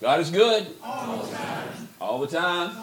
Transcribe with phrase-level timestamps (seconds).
[0.00, 0.66] God is good.
[0.82, 1.68] All the time.
[2.00, 2.74] All the time.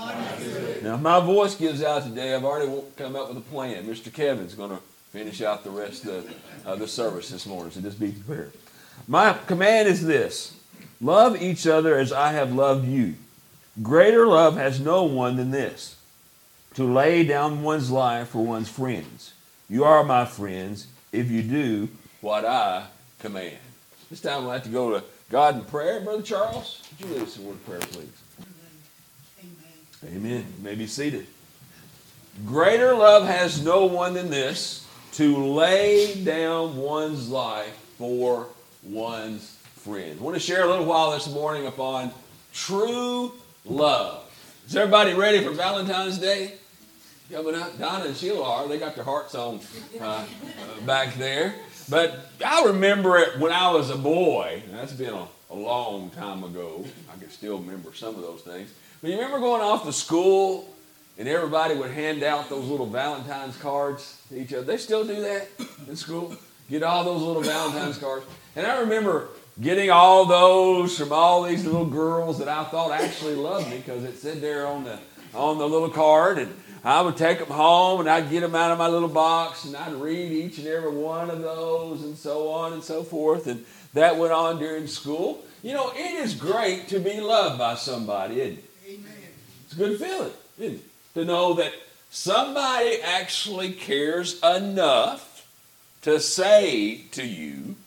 [0.84, 3.86] Now, if my voice gives out today, I've already come up with a plan.
[3.86, 4.14] Mr.
[4.14, 4.80] Kevin's going to
[5.12, 6.30] finish out the rest of
[6.80, 8.52] the service this morning, so just be prepared.
[9.08, 10.58] My command is this
[11.00, 13.16] love each other as I have loved you.
[13.82, 15.96] Greater love has no one than this
[16.74, 19.34] to lay down one's life for one's friends.
[19.70, 21.90] You are my friends if you do
[22.20, 22.88] what I
[23.20, 23.58] command.
[24.10, 26.02] This time we'll have to go to God in prayer.
[26.02, 28.10] Brother Charles, would you lead us in word of prayer, please?
[30.04, 30.18] Amen.
[30.18, 30.46] Amen.
[30.58, 31.28] You may be seated.
[32.46, 38.48] Greater love has no one than this to lay down one's life for
[38.84, 40.20] one's friends.
[40.20, 42.12] I want to share a little while this morning upon
[42.54, 43.32] true
[43.64, 44.24] love.
[44.68, 46.54] Is everybody ready for Valentine's Day?
[47.32, 48.68] Coming up, Donna and Sheila are.
[48.68, 49.60] They got their hearts on
[50.00, 50.26] uh, uh,
[50.86, 51.56] back there.
[51.90, 54.64] But I remember it when I was a boy.
[54.72, 56.84] That's been a, a long time ago.
[57.14, 58.74] I can still remember some of those things.
[59.02, 60.68] But you remember going off to school
[61.18, 64.64] and everybody would hand out those little Valentine's cards to each other?
[64.64, 65.48] They still do that
[65.88, 66.36] in school.
[66.70, 68.26] Get all those little Valentine's cards.
[68.56, 69.30] And I remember
[69.62, 74.04] getting all those from all these little girls that I thought actually loved me because
[74.04, 75.00] it said there on the
[75.34, 76.56] on the little card and
[76.86, 79.76] I would take them home and I'd get them out of my little box and
[79.76, 83.48] I'd read each and every one of those and so on and so forth.
[83.48, 85.44] And that went on during school.
[85.64, 88.70] You know, it is great to be loved by somebody, isn't it?
[88.88, 89.14] Amen.
[89.64, 90.84] It's a good feeling, isn't it?
[91.16, 91.74] To know that
[92.12, 95.48] somebody actually cares enough
[96.04, 97.78] to say to you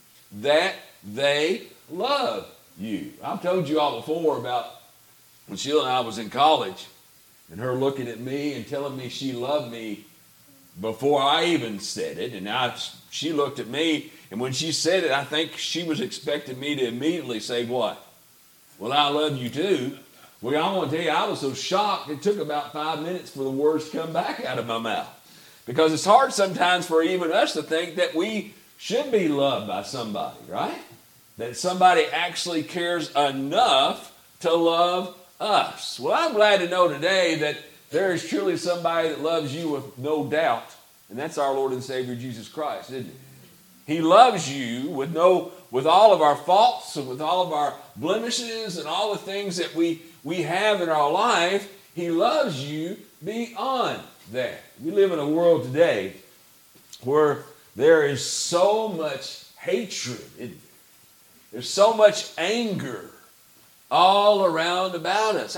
[0.41, 0.75] that
[1.09, 3.13] they love you.
[3.23, 4.65] I've told you all before about
[5.47, 6.87] when Sheila and I was in college
[7.51, 10.05] and her looking at me and telling me she loved me
[10.79, 12.33] before I even said it.
[12.33, 12.75] And now
[13.09, 16.75] she looked at me, and when she said it, I think she was expecting me
[16.75, 18.03] to immediately say, What?
[18.77, 19.97] Well, I love you too.
[20.41, 23.29] Well, I want to tell you, I was so shocked, it took about five minutes
[23.31, 25.09] for the words to come back out of my mouth.
[25.65, 29.83] Because it's hard sometimes for even us to think that we should be loved by
[29.83, 30.79] somebody, right?
[31.37, 35.99] That somebody actually cares enough to love us.
[35.99, 37.57] Well, I'm glad to know today that
[37.91, 40.75] there is truly somebody that loves you with no doubt,
[41.09, 43.15] and that's our Lord and Savior Jesus Christ, isn't it?
[43.87, 47.73] He loves you with no with all of our faults and with all of our
[47.95, 51.67] blemishes and all the things that we we have in our life.
[51.95, 53.99] He loves you beyond
[54.31, 54.61] that.
[54.83, 56.13] We live in a world today
[57.01, 57.43] where
[57.75, 60.55] there is so much hatred.
[61.51, 63.09] There's so much anger
[63.91, 65.57] all around about us.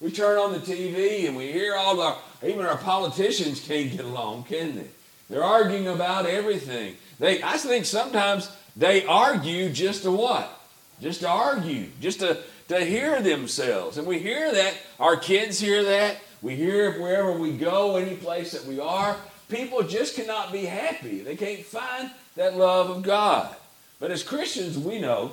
[0.00, 4.04] we turn on the TV and we hear all our, even our politicians can't get
[4.04, 4.86] along, can they?
[5.28, 6.96] They're arguing about everything.
[7.18, 10.60] They, I think sometimes they argue just to what?
[11.00, 12.38] Just to argue, just to,
[12.68, 13.98] to hear themselves.
[13.98, 14.74] And we hear that.
[15.00, 16.18] Our kids hear that.
[16.42, 19.16] We hear wherever we go, any place that we are.
[19.48, 21.20] People just cannot be happy.
[21.20, 23.54] They can't find that love of God.
[24.00, 25.32] But as Christians, we know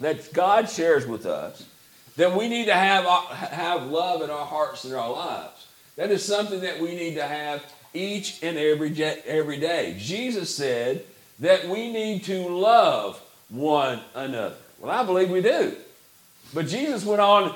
[0.00, 1.64] that God shares with us,
[2.16, 5.66] then we need to have, uh, have love in our hearts and our lives.
[5.96, 7.62] That is something that we need to have
[7.94, 9.96] each and every, every day.
[9.98, 11.04] Jesus said
[11.40, 14.56] that we need to love one another.
[14.80, 15.76] Well, I believe we do.
[16.54, 17.54] But Jesus went on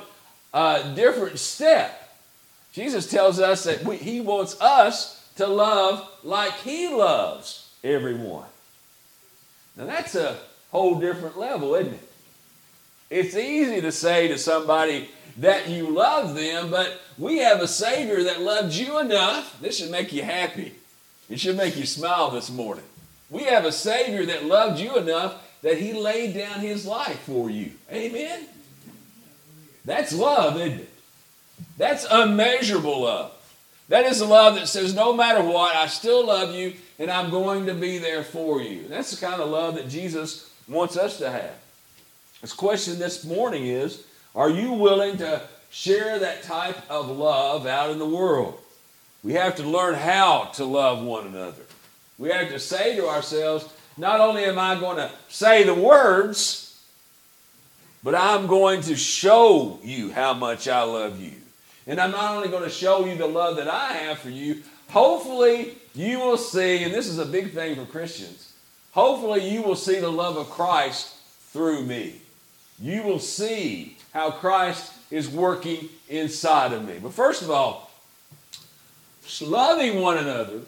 [0.53, 1.99] a different step.
[2.73, 8.47] Jesus tells us that we, he wants us to love like he loves everyone.
[9.77, 10.37] Now, that's a
[10.71, 12.12] whole different level, isn't it?
[13.13, 18.23] It's easy to say to somebody that you love them, but we have a Savior
[18.23, 19.61] that loved you enough.
[19.61, 20.73] This should make you happy.
[21.29, 22.87] It should make you smile this morning.
[23.29, 27.51] We have a Savior that loved you enough that He laid down His life for
[27.51, 27.73] you.
[27.93, 28.47] Amen?
[29.85, 30.91] That's love, isn't it?
[31.77, 33.33] That's unmeasurable love.
[33.91, 37.29] That is a love that says, no matter what, I still love you and I'm
[37.29, 38.89] going to be there for you.
[38.89, 41.53] That's the kind of love that Jesus wants us to have.
[42.43, 44.03] This question this morning is
[44.35, 48.59] Are you willing to share that type of love out in the world?
[49.23, 51.63] We have to learn how to love one another.
[52.19, 56.85] We have to say to ourselves, not only am I going to say the words,
[58.03, 61.35] but I'm going to show you how much I love you.
[61.87, 64.65] And I'm not only going to show you the love that I have for you,
[64.89, 68.53] hopefully you will see, and this is a big thing for Christians,
[68.91, 71.15] hopefully you will see the love of Christ
[71.53, 72.23] through me
[72.83, 76.99] you will see how Christ is working inside of me.
[77.01, 77.91] But first of all,
[79.41, 80.63] loving one another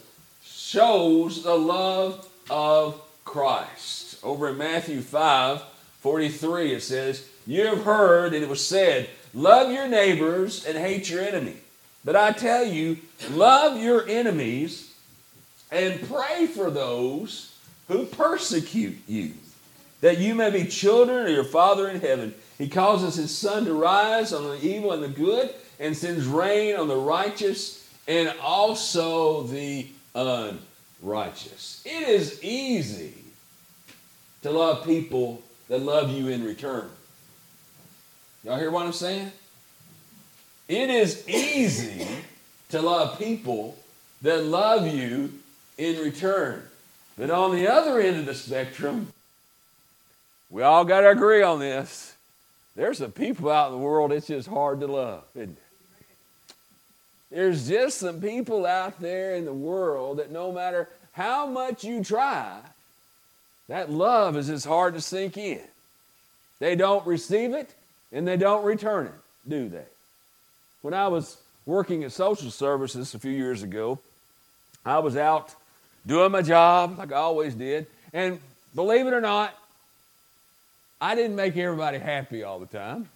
[0.45, 4.21] shows the love of Christ.
[4.23, 5.61] Over in Matthew 5
[6.01, 11.11] 43, it says, You have heard that it was said, Love your neighbors and hate
[11.11, 11.57] your enemy.
[12.05, 12.99] But I tell you,
[13.31, 14.95] love your enemies
[15.73, 17.59] and pray for those
[17.89, 19.33] who persecute you,
[20.05, 22.35] that you may be children of your Father in heaven.
[22.59, 25.49] He causes his sun to rise on the evil and the good,
[25.81, 31.83] and sends rain on the righteous and also the unrighteous.
[31.87, 33.15] It is easy
[34.43, 36.91] to love people that love you in return.
[38.45, 39.33] Y'all hear what I'm saying?
[40.69, 42.07] It is easy
[42.69, 43.79] to love people
[44.21, 45.33] that love you
[45.79, 46.63] in return.
[47.17, 49.09] But on the other end of the spectrum,
[50.55, 52.15] we all got to agree on this.
[52.77, 55.25] There's some people out in the world it's just hard to love?
[57.29, 62.05] There's just some people out there in the world that no matter how much you
[62.05, 62.61] try,
[63.67, 65.61] that love is just hard to sink in.
[66.61, 67.75] They don't receive it
[68.13, 69.87] and they don't return it, do they?
[70.83, 71.37] When I was
[71.67, 73.99] working at social services a few years ago,
[74.87, 75.53] I was out
[76.07, 77.89] doing my job like I always did.
[78.13, 78.39] And
[78.73, 79.53] believe it or not,
[81.05, 83.11] I didn't make everybody happy all the time.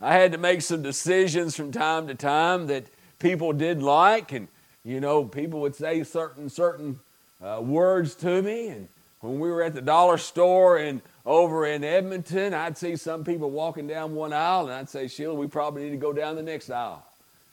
[0.00, 2.84] I had to make some decisions from time to time that
[3.18, 4.48] people did like, and
[4.82, 6.98] you know, people would say certain certain
[7.44, 8.68] uh, words to me.
[8.68, 8.88] And
[9.20, 13.50] when we were at the dollar store and over in Edmonton, I'd see some people
[13.50, 16.42] walking down one aisle, and I'd say, Sheila, we probably need to go down the
[16.42, 17.04] next aisle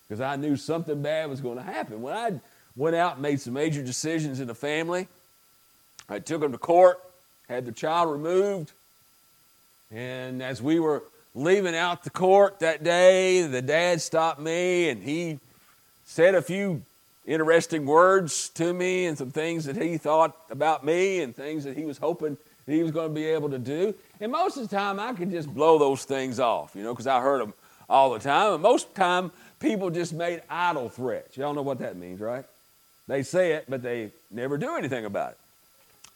[0.07, 2.01] because I knew something bad was going to happen.
[2.01, 2.39] When I
[2.77, 5.09] went out and made some major decisions in the family,
[6.07, 7.03] I took them to court,
[7.49, 8.71] had the child removed,
[9.91, 11.03] and as we were
[11.33, 15.39] leaving out the court that day, the dad stopped me and he
[16.05, 16.81] said a few
[17.25, 21.77] interesting words to me and some things that he thought about me and things that
[21.77, 23.93] he was hoping that he was going to be able to do.
[24.19, 27.07] And most of the time, I could just blow those things off, you know, because
[27.07, 27.53] I heard them
[27.89, 28.53] all the time.
[28.53, 31.37] And most of the time, people just made idle threats.
[31.37, 32.45] Y'all know what that means, right?
[33.07, 35.37] They say it, but they never do anything about it.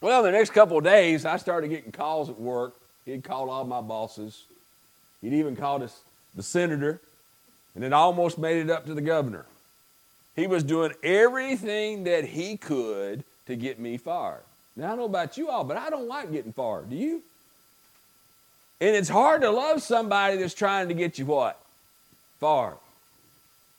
[0.01, 2.73] Well, the next couple of days, I started getting calls at work.
[3.05, 4.43] He'd called all my bosses.
[5.21, 6.01] He'd even called us
[6.35, 7.01] the senator,
[7.75, 9.45] and it almost made it up to the governor.
[10.35, 14.43] He was doing everything that he could to get me fired.
[14.75, 16.89] Now, I don't know about you all, but I don't like getting fired.
[16.89, 17.21] Do you?
[18.79, 21.59] And it's hard to love somebody that's trying to get you what?
[22.39, 22.77] Fired.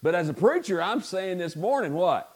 [0.03, 2.29] But as a preacher, I'm saying this morning what?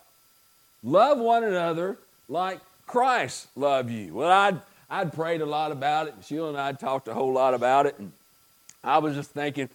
[0.83, 1.99] Love one another
[2.29, 4.15] like Christ loved you.
[4.15, 6.15] Well, I'd, I'd prayed a lot about it.
[6.15, 7.99] And Sheila and I talked a whole lot about it.
[7.99, 8.12] And
[8.85, 9.69] I was just thinking,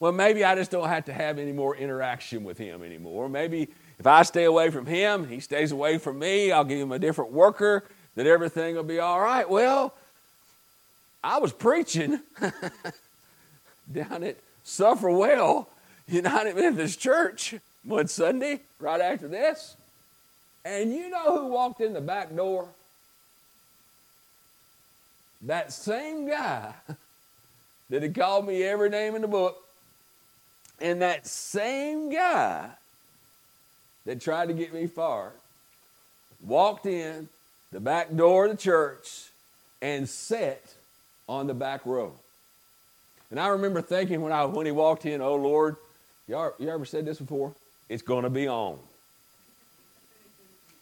[0.00, 3.28] well, maybe I just don't have to have any more interaction with him anymore.
[3.28, 3.68] Maybe
[3.98, 6.98] if I stay away from him, he stays away from me, I'll give him a
[6.98, 7.84] different worker,
[8.14, 9.48] that everything will be all right.
[9.48, 9.94] Well,
[11.24, 12.20] I was preaching
[13.92, 15.68] down at Sulphur Well
[16.08, 17.54] United Methodist Church
[17.84, 19.76] one Sunday, right after this.
[20.64, 22.68] And you know who walked in the back door?
[25.46, 26.74] That same guy
[27.90, 29.62] that had called me every name in the book.
[30.80, 32.68] And that same guy
[34.04, 35.32] that tried to get me fired
[36.44, 37.28] walked in
[37.72, 39.30] the back door of the church
[39.80, 40.62] and sat
[41.28, 42.12] on the back row.
[43.30, 45.76] And I remember thinking when, I, when he walked in, oh Lord,
[46.28, 47.54] you you ever said this before?
[47.88, 48.78] It's going to be on.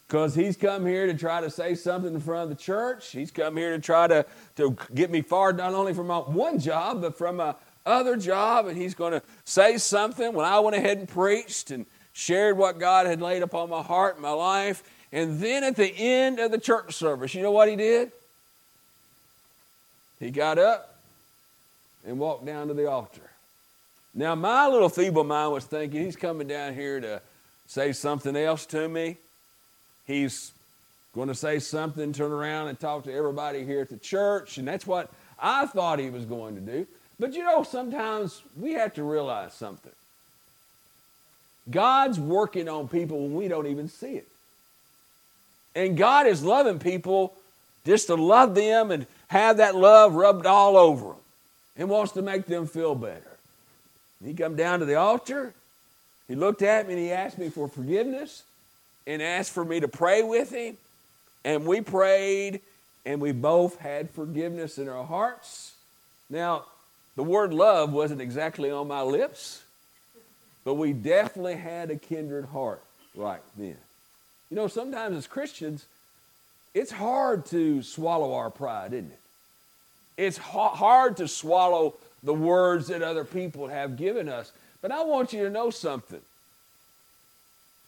[0.07, 3.11] Because he's come here to try to say something in front of the church.
[3.11, 4.25] He's come here to try to,
[4.57, 8.67] to get me fired not only from my one job, but from my other job.
[8.67, 12.79] And he's going to say something when I went ahead and preached and shared what
[12.79, 14.83] God had laid upon my heart and my life.
[15.11, 18.11] And then at the end of the church service, you know what he did?
[20.19, 20.95] He got up
[22.05, 23.21] and walked down to the altar.
[24.13, 27.21] Now, my little feeble mind was thinking he's coming down here to
[27.67, 29.17] say something else to me.
[30.05, 30.51] He's
[31.13, 34.57] going to say something, turn around and talk to everybody here at the church.
[34.57, 35.09] And that's what
[35.39, 36.87] I thought he was going to do.
[37.19, 39.91] But you know, sometimes we have to realize something.
[41.69, 44.27] God's working on people when we don't even see it.
[45.73, 47.33] And God is loving people
[47.85, 51.15] just to love them and have that love rubbed all over them
[51.77, 53.21] and wants to make them feel better.
[54.23, 55.53] He come down to the altar.
[56.27, 58.43] He looked at me and he asked me for forgiveness
[59.07, 60.77] and asked for me to pray with him.
[61.43, 62.61] And we prayed
[63.05, 65.73] and we both had forgiveness in our hearts.
[66.29, 66.65] Now,
[67.15, 69.61] the word love wasn't exactly on my lips.
[70.63, 72.81] But we definitely had a kindred heart
[73.15, 73.77] right then.
[74.49, 75.85] You know, sometimes as Christians,
[76.73, 79.19] it's hard to swallow our pride, isn't it?
[80.17, 81.93] It's hard to swallow
[82.23, 84.51] the words that other people have given us.
[84.81, 86.21] But I want you to know something.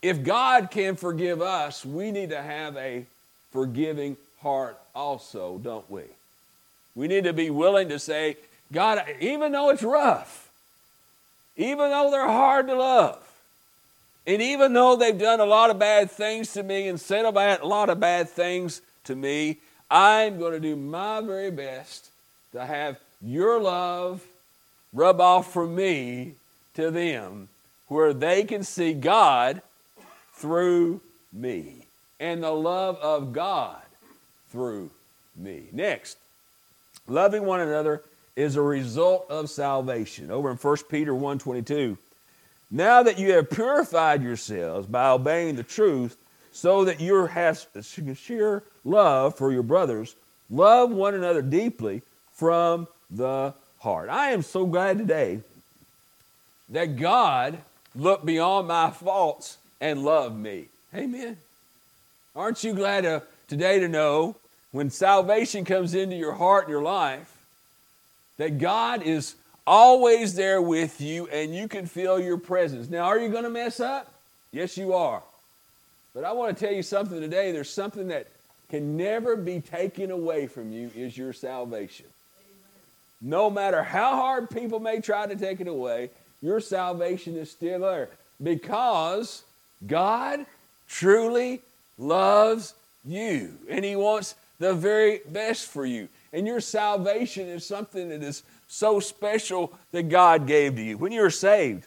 [0.01, 3.05] If God can forgive us, we need to have a
[3.51, 6.03] forgiving heart also, don't we?
[6.95, 8.37] We need to be willing to say,
[8.71, 10.49] God, even though it's rough,
[11.55, 13.23] even though they're hard to love,
[14.25, 17.65] and even though they've done a lot of bad things to me and said a
[17.65, 19.57] lot of bad things to me,
[19.89, 22.09] I'm going to do my very best
[22.51, 24.21] to have your love
[24.93, 26.33] rub off from me
[26.73, 27.47] to them
[27.87, 29.61] where they can see God
[30.37, 31.01] through
[31.33, 31.85] me
[32.19, 33.81] and the love of God
[34.51, 34.89] through
[35.35, 35.67] me.
[35.71, 36.17] Next,
[37.07, 38.01] loving one another
[38.35, 40.31] is a result of salvation.
[40.31, 41.97] Over in 1 Peter 1:22,
[42.69, 46.17] now that you have purified yourselves by obeying the truth,
[46.51, 47.67] so that you have
[48.15, 50.15] sheer love for your brothers,
[50.49, 52.01] love one another deeply
[52.33, 54.09] from the heart.
[54.09, 55.41] I am so glad today
[56.69, 57.59] that God
[57.95, 60.67] looked beyond my faults and love me.
[60.93, 61.37] Amen.
[62.35, 64.35] Aren't you glad to, today to know
[64.71, 67.33] when salvation comes into your heart and your life
[68.37, 72.89] that God is always there with you and you can feel your presence.
[72.89, 74.11] Now, are you going to mess up?
[74.51, 75.21] Yes, you are.
[76.13, 77.51] But I want to tell you something today.
[77.51, 78.27] There's something that
[78.69, 82.05] can never be taken away from you is your salvation.
[83.21, 87.79] No matter how hard people may try to take it away, your salvation is still
[87.79, 88.09] there
[88.41, 89.43] because
[89.85, 90.45] God
[90.87, 91.61] truly
[91.97, 92.73] loves
[93.05, 96.07] you and He wants the very best for you.
[96.33, 100.97] And your salvation is something that is so special that God gave to you.
[100.97, 101.85] When you're saved,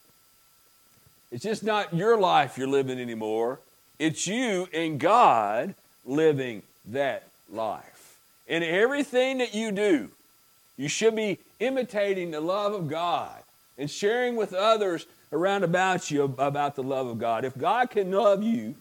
[1.30, 3.60] it's just not your life you're living anymore,
[3.98, 8.16] it's you and God living that life.
[8.48, 10.08] And everything that you do,
[10.76, 13.38] you should be imitating the love of God
[13.80, 17.44] and sharing with others around about you about the love of God.
[17.44, 18.74] If God can love you,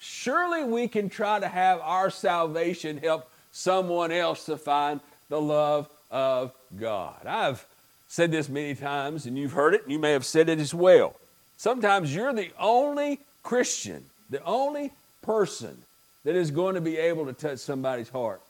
[0.00, 5.88] surely we can try to have our salvation help someone else to find the love
[6.10, 7.26] of God.
[7.26, 7.66] I've
[8.08, 10.72] said this many times, and you've heard it, and you may have said it as
[10.72, 11.14] well.
[11.58, 15.76] Sometimes you're the only Christian, the only person
[16.24, 18.40] that is going to be able to touch somebody's heart,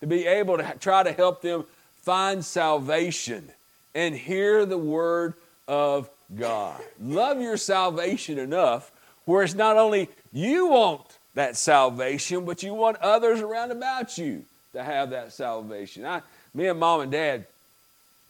[0.00, 1.64] to be able to try to help them
[2.02, 3.50] find salvation
[3.94, 5.34] and hear the word
[5.68, 6.80] of God.
[7.00, 8.90] Love your salvation enough
[9.24, 11.02] where it's not only you want
[11.34, 16.04] that salvation, but you want others around about you to have that salvation.
[16.04, 16.22] I,
[16.54, 17.46] me and mom and dad,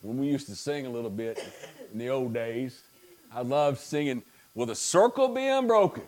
[0.03, 1.43] when we used to sing a little bit
[1.93, 2.83] in the old days,
[3.35, 4.23] I loved singing,
[4.55, 6.03] Will the circle be unbroken?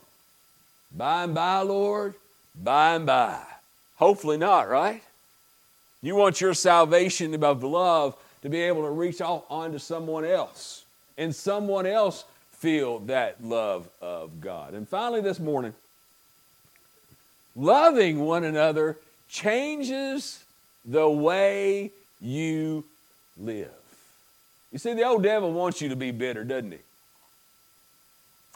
[0.95, 2.15] By and by, Lord,
[2.61, 3.41] by and by.
[3.97, 5.03] Hopefully not, right?
[6.03, 10.85] You want your salvation of love to be able to reach out onto someone else
[11.17, 14.75] and someone else feel that love of God.
[14.75, 15.75] And finally, this morning,
[17.57, 18.97] loving one another
[19.29, 20.45] changes
[20.85, 22.85] the way you
[23.39, 23.71] live.
[24.71, 26.79] You see, the old devil wants you to be bitter, doesn't he?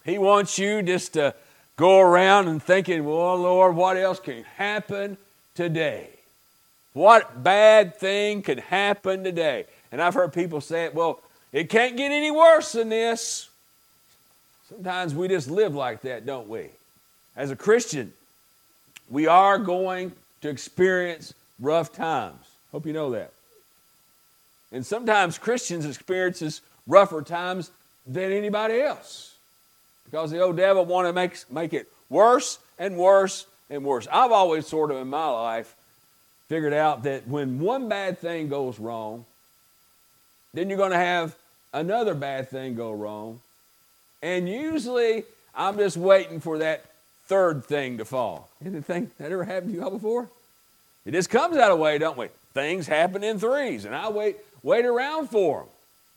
[0.04, 1.34] He wants you just to
[1.76, 5.18] go around and thinking, well, Lord, what else can happen
[5.54, 6.08] today?
[6.92, 9.66] What bad thing could happen today?
[9.96, 11.22] And I've heard people say it, well,
[11.54, 13.48] it can't get any worse than this.
[14.68, 16.68] Sometimes we just live like that, don't we?
[17.34, 18.12] As a Christian,
[19.08, 20.12] we are going
[20.42, 22.44] to experience rough times.
[22.72, 23.32] Hope you know that.
[24.70, 27.70] And sometimes Christians experiences rougher times
[28.06, 29.34] than anybody else
[30.04, 34.06] because the old devil want to make, make it worse and worse and worse.
[34.12, 35.74] I've always sort of in my life
[36.48, 39.24] figured out that when one bad thing goes wrong,
[40.56, 41.36] then you're going to have
[41.74, 43.40] another bad thing go wrong.
[44.22, 46.84] And usually I'm just waiting for that
[47.26, 48.48] third thing to fall.
[48.64, 50.28] Anything that ever happened to you all before?
[51.04, 52.28] It just comes out of way, don't we?
[52.54, 55.68] Things happen in threes, and I wait, wait around for them.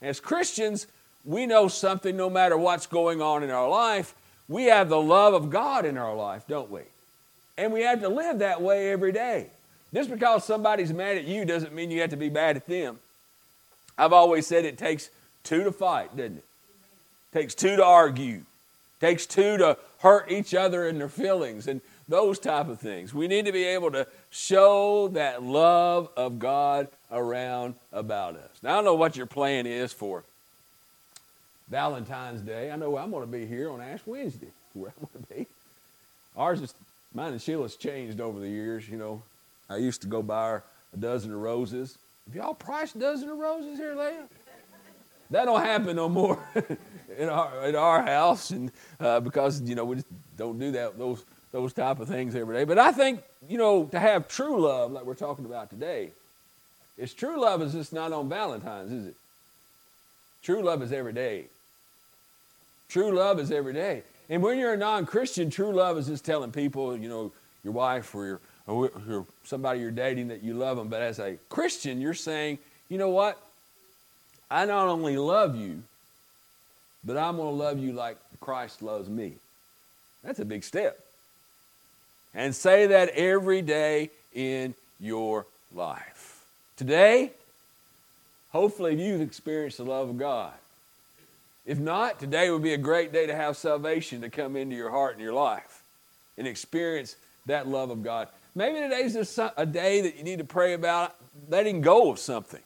[0.01, 0.87] As Christians,
[1.25, 4.15] we know something no matter what's going on in our life.
[4.47, 6.83] We have the love of God in our life, don't we?
[7.57, 9.47] And we have to live that way every day.
[9.93, 12.99] Just because somebody's mad at you doesn't mean you have to be bad at them.
[13.99, 15.09] I've always said it takes
[15.43, 16.45] two to fight, doesn't it?
[17.33, 18.41] takes two to argue.
[18.99, 23.13] Takes two to hurt each other in their feelings and those type of things.
[23.13, 28.49] We need to be able to show that love of God around about us.
[28.63, 30.23] Now, I don't know what your plan is for
[31.69, 32.71] Valentine's Day.
[32.71, 35.47] I know I'm going to be here on Ash Wednesday, where I'm going to be.
[36.35, 36.73] Ours is,
[37.13, 39.21] mine and Sheila's changed over the years, you know.
[39.69, 40.63] I used to go buy her
[40.93, 41.97] a dozen of roses
[42.29, 44.27] Have y'all priced a dozen of roses here, Leah?
[45.31, 46.37] That don't happen no more
[47.17, 50.07] in our in our house, and uh, because you know we just
[50.37, 52.65] don't do that those those type of things every day.
[52.65, 56.11] But I think you know to have true love, like we're talking about today,
[56.99, 59.15] is true love is just not on Valentine's, is it?
[60.43, 61.45] True love is every day.
[62.89, 64.03] True love is every day.
[64.29, 67.31] And when you're a non-Christian, true love is just telling people, you know,
[67.63, 68.39] your wife or your
[68.69, 70.89] or somebody you're dating that you love them.
[70.89, 73.41] But as a Christian, you're saying, you know what?
[74.49, 75.83] I not only love you,
[77.03, 79.33] but I'm going to love you like Christ loves me.
[80.23, 80.99] That's a big step.
[82.33, 86.43] And say that every day in your life.
[86.77, 87.31] Today,
[88.51, 90.53] hopefully you've experienced the love of God.
[91.65, 94.89] If not, today would be a great day to have salvation to come into your
[94.89, 95.83] heart and your life
[96.37, 98.27] and experience that love of God.
[98.59, 101.15] Maybe today's just a day that you need to pray about
[101.47, 102.59] letting go of something,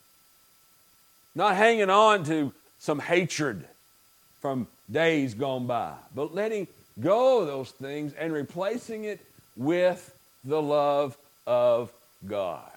[1.35, 3.63] not hanging on to some hatred
[4.41, 6.65] from days gone by, but letting
[6.99, 9.23] go of those things and replacing it
[9.55, 11.91] with the love of
[12.25, 12.71] God.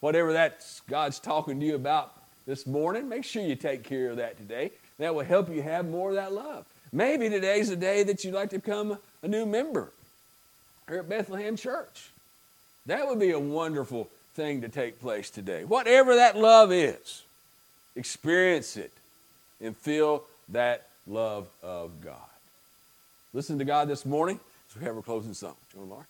[0.00, 2.12] Whatever that's God's talking to you about
[2.44, 4.72] this morning, make sure you take care of that today.
[4.98, 6.66] That will help you have more of that love.
[6.90, 9.92] Maybe today's the day that you'd like to become a new member
[10.90, 12.10] here at Bethlehem Church.
[12.86, 15.64] That would be a wonderful thing to take place today.
[15.64, 17.22] Whatever that love is,
[17.94, 18.90] experience it
[19.60, 22.16] and feel that love of God.
[23.32, 25.54] Listen to God this morning as we have our closing song.
[25.72, 26.04] Joan Laura.